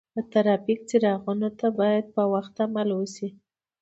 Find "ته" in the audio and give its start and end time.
1.59-1.67